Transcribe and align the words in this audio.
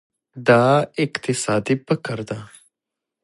دا 0.47 0.63
اقتصادي 1.03 1.75
فقر 1.87 2.17
ده. 2.29 2.39